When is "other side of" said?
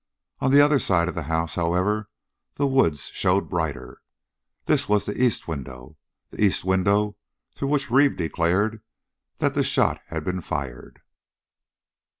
0.61-1.13